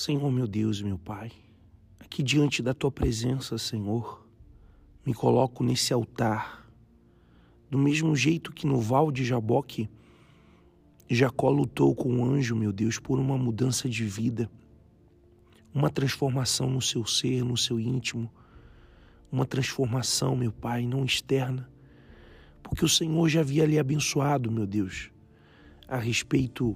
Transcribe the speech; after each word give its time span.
Senhor 0.00 0.32
meu 0.32 0.46
Deus 0.46 0.80
meu 0.80 0.96
Pai, 0.96 1.30
aqui 1.98 2.22
diante 2.22 2.62
da 2.62 2.72
tua 2.72 2.90
presença, 2.90 3.58
Senhor, 3.58 4.26
me 5.04 5.12
coloco 5.12 5.62
nesse 5.62 5.92
altar, 5.92 6.66
do 7.68 7.76
mesmo 7.76 8.16
jeito 8.16 8.50
que 8.50 8.66
no 8.66 8.80
val 8.80 9.12
de 9.12 9.22
Jaboque, 9.26 9.90
Jacó 11.06 11.50
lutou 11.50 11.94
com 11.94 12.16
o 12.16 12.24
anjo, 12.24 12.56
meu 12.56 12.72
Deus, 12.72 12.98
por 12.98 13.18
uma 13.18 13.36
mudança 13.36 13.90
de 13.90 14.06
vida, 14.06 14.50
uma 15.74 15.90
transformação 15.90 16.70
no 16.70 16.80
seu 16.80 17.04
ser, 17.04 17.44
no 17.44 17.58
seu 17.58 17.78
íntimo, 17.78 18.32
uma 19.30 19.44
transformação, 19.44 20.34
meu 20.34 20.50
Pai, 20.50 20.86
não 20.86 21.04
externa, 21.04 21.70
porque 22.62 22.86
o 22.86 22.88
Senhor 22.88 23.28
já 23.28 23.40
havia 23.40 23.66
lhe 23.66 23.78
abençoado, 23.78 24.50
meu 24.50 24.66
Deus, 24.66 25.10
a 25.86 25.98
respeito 25.98 26.74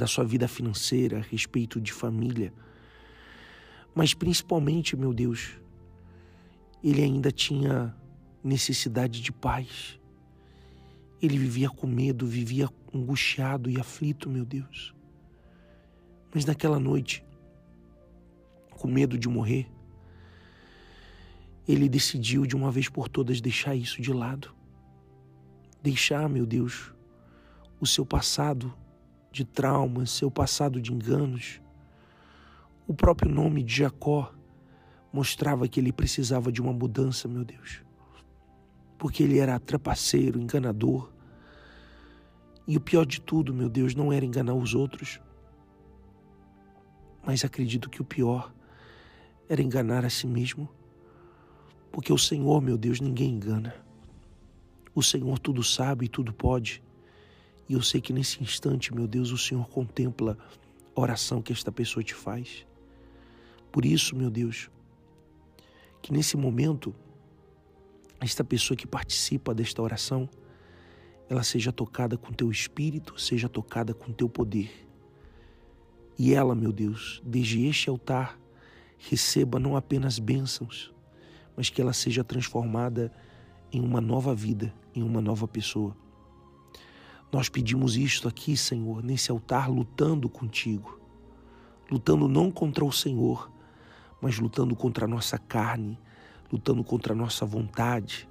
da 0.00 0.06
sua 0.06 0.24
vida 0.24 0.48
financeira, 0.48 1.18
a 1.18 1.20
respeito 1.20 1.78
de 1.78 1.92
família. 1.92 2.54
Mas 3.94 4.14
principalmente, 4.14 4.96
meu 4.96 5.12
Deus, 5.12 5.58
ele 6.82 7.02
ainda 7.02 7.30
tinha 7.30 7.94
necessidade 8.42 9.20
de 9.20 9.30
paz. 9.30 10.00
Ele 11.20 11.36
vivia 11.36 11.68
com 11.68 11.86
medo, 11.86 12.26
vivia 12.26 12.66
angustiado 12.94 13.68
e 13.68 13.78
aflito, 13.78 14.30
meu 14.30 14.46
Deus. 14.46 14.94
Mas 16.34 16.46
naquela 16.46 16.80
noite, 16.80 17.22
com 18.70 18.88
medo 18.88 19.18
de 19.18 19.28
morrer, 19.28 19.70
ele 21.68 21.90
decidiu 21.90 22.46
de 22.46 22.56
uma 22.56 22.70
vez 22.70 22.88
por 22.88 23.06
todas 23.06 23.38
deixar 23.38 23.74
isso 23.74 24.00
de 24.00 24.14
lado. 24.14 24.50
Deixar, 25.82 26.26
meu 26.26 26.46
Deus, 26.46 26.90
o 27.78 27.86
seu 27.86 28.06
passado 28.06 28.72
de 29.30 29.44
traumas, 29.44 30.10
seu 30.10 30.30
passado 30.30 30.80
de 30.80 30.92
enganos. 30.92 31.60
O 32.86 32.94
próprio 32.94 33.32
nome 33.32 33.62
de 33.62 33.76
Jacó 33.76 34.32
mostrava 35.12 35.68
que 35.68 35.78
ele 35.78 35.92
precisava 35.92 36.50
de 36.50 36.60
uma 36.60 36.72
mudança, 36.72 37.28
meu 37.28 37.44
Deus. 37.44 37.82
Porque 38.98 39.22
ele 39.22 39.38
era 39.38 39.58
trapaceiro, 39.58 40.40
enganador. 40.40 41.10
E 42.66 42.76
o 42.76 42.80
pior 42.80 43.04
de 43.04 43.20
tudo, 43.20 43.54
meu 43.54 43.68
Deus, 43.68 43.94
não 43.94 44.12
era 44.12 44.24
enganar 44.24 44.54
os 44.54 44.74
outros. 44.74 45.20
Mas 47.24 47.44
acredito 47.44 47.88
que 47.88 48.00
o 48.00 48.04
pior 48.04 48.52
era 49.48 49.62
enganar 49.62 50.04
a 50.04 50.10
si 50.10 50.26
mesmo. 50.26 50.68
Porque 51.90 52.12
o 52.12 52.18
Senhor, 52.18 52.60
meu 52.60 52.76
Deus, 52.76 53.00
ninguém 53.00 53.34
engana. 53.34 53.74
O 54.94 55.02
Senhor 55.02 55.38
tudo 55.38 55.62
sabe 55.62 56.06
e 56.06 56.08
tudo 56.08 56.32
pode. 56.32 56.82
E 57.70 57.72
eu 57.72 57.80
sei 57.80 58.00
que 58.00 58.12
nesse 58.12 58.42
instante, 58.42 58.92
meu 58.92 59.06
Deus, 59.06 59.30
o 59.30 59.38
Senhor 59.38 59.68
contempla 59.68 60.36
a 60.92 61.00
oração 61.00 61.40
que 61.40 61.52
esta 61.52 61.70
pessoa 61.70 62.02
te 62.02 62.12
faz. 62.12 62.66
Por 63.70 63.84
isso, 63.84 64.16
meu 64.16 64.28
Deus, 64.28 64.68
que 66.02 66.12
nesse 66.12 66.36
momento, 66.36 66.92
esta 68.20 68.42
pessoa 68.42 68.76
que 68.76 68.88
participa 68.88 69.54
desta 69.54 69.80
oração, 69.80 70.28
ela 71.28 71.44
seja 71.44 71.70
tocada 71.70 72.16
com 72.18 72.32
teu 72.32 72.50
espírito, 72.50 73.16
seja 73.20 73.48
tocada 73.48 73.94
com 73.94 74.12
teu 74.12 74.28
poder. 74.28 74.88
E 76.18 76.34
ela, 76.34 76.56
meu 76.56 76.72
Deus, 76.72 77.22
desde 77.24 77.64
este 77.66 77.88
altar, 77.88 78.36
receba 78.98 79.60
não 79.60 79.76
apenas 79.76 80.18
bênçãos, 80.18 80.92
mas 81.56 81.70
que 81.70 81.80
ela 81.80 81.92
seja 81.92 82.24
transformada 82.24 83.12
em 83.70 83.80
uma 83.80 84.00
nova 84.00 84.34
vida, 84.34 84.74
em 84.92 85.04
uma 85.04 85.20
nova 85.20 85.46
pessoa. 85.46 85.96
Nós 87.32 87.48
pedimos 87.48 87.96
isto 87.96 88.26
aqui, 88.26 88.56
Senhor, 88.56 89.04
nesse 89.04 89.30
altar, 89.30 89.70
lutando 89.70 90.28
contigo, 90.28 91.00
lutando 91.90 92.26
não 92.26 92.50
contra 92.50 92.84
o 92.84 92.90
Senhor, 92.90 93.50
mas 94.20 94.38
lutando 94.38 94.74
contra 94.74 95.04
a 95.04 95.08
nossa 95.08 95.38
carne, 95.38 95.98
lutando 96.52 96.82
contra 96.82 97.12
a 97.12 97.16
nossa 97.16 97.46
vontade, 97.46 98.28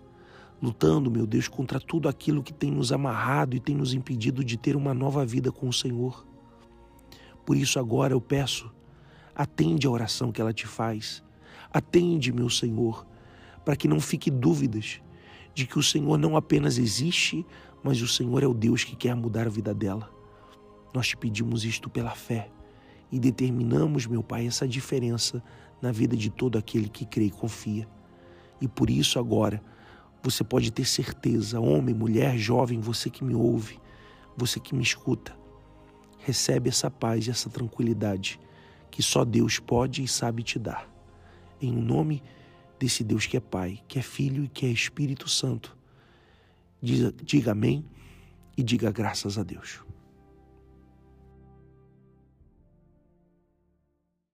lutando, 0.62 1.10
meu 1.10 1.26
Deus, 1.26 1.48
contra 1.48 1.80
tudo 1.80 2.10
aquilo 2.10 2.44
que 2.44 2.52
tem 2.52 2.70
nos 2.70 2.92
amarrado 2.92 3.56
e 3.56 3.60
tem 3.60 3.74
nos 3.74 3.94
impedido 3.94 4.44
de 4.44 4.58
ter 4.58 4.76
uma 4.76 4.94
nova 4.94 5.26
vida 5.26 5.50
com 5.50 5.70
o 5.70 5.74
Senhor. 5.74 6.28
Por 7.46 7.56
isso, 7.56 7.80
agora 7.80 8.14
eu 8.14 8.20
peço, 8.20 8.70
atende 9.34 9.88
a 9.88 9.90
oração 9.90 10.30
que 10.30 10.42
ela 10.42 10.52
te 10.52 10.68
faz, 10.68 11.24
atende, 11.72 12.34
meu 12.34 12.50
Senhor, 12.50 13.08
para 13.64 13.78
que 13.78 13.88
não 13.88 14.02
fique 14.02 14.30
dúvidas 14.30 15.02
de 15.54 15.66
que 15.66 15.78
o 15.78 15.84
Senhor 15.84 16.18
não 16.18 16.38
apenas 16.38 16.78
existe, 16.78 17.46
mas 17.84 18.02
o 18.02 18.08
Senhor 18.08 18.44
é 18.44 18.48
o 18.48 18.54
Deus 18.54 18.84
que 18.84 18.96
quer 18.96 19.16
mudar 19.16 19.48
a 19.48 19.50
vida 19.50 19.74
dela. 19.74 20.10
Nós 20.94 21.08
te 21.08 21.18
pedimos 21.18 21.64
isto 21.66 21.90
pela 21.90 22.12
fé 22.12 22.50
e 23.12 23.20
determinamos, 23.20 24.06
meu 24.06 24.24
Pai, 24.24 24.48
essa 24.48 24.68
diferença 24.68 25.44
na 25.82 25.92
vida 25.92 26.16
de 26.16 26.30
todo 26.30 26.58
aquele 26.58 26.90
que 26.90 27.06
crê 27.06 27.26
e 27.26 27.32
confia. 27.32 27.88
E 28.62 28.68
por 28.68 28.90
isso 28.90 29.20
agora 29.20 29.62
você 30.22 30.44
pode 30.44 30.72
ter 30.72 30.86
certeza, 30.86 31.60
homem, 31.60 31.96
mulher, 31.96 32.38
jovem, 32.38 32.80
você 32.80 33.10
que 33.10 33.24
me 33.24 33.34
ouve, 33.34 33.80
você 34.36 34.60
que 34.60 34.76
me 34.76 34.84
escuta, 34.84 35.38
recebe 36.20 36.70
essa 36.70 36.92
paz 36.92 37.28
e 37.28 37.32
essa 37.32 37.50
tranquilidade 37.50 38.40
que 38.92 39.02
só 39.02 39.24
Deus 39.24 39.60
pode 39.60 40.04
e 40.04 40.08
sabe 40.08 40.44
te 40.44 40.60
dar. 40.60 40.90
Em 41.62 41.72
nome 41.72 42.22
desse 42.80 43.04
Deus 43.04 43.26
que 43.26 43.38
é 43.38 43.40
Pai, 43.40 43.82
que 43.88 44.00
é 44.00 44.02
Filho 44.02 44.46
e 44.46 44.48
que 44.48 44.66
é 44.66 44.70
Espírito 44.70 45.28
Santo 45.30 45.78
Diga, 46.82 47.14
diga 47.24 47.52
amém 47.52 47.86
e 48.58 48.64
diga 48.64 48.92
graças 48.92 49.38
a 49.38 49.44
Deus. 49.44 49.82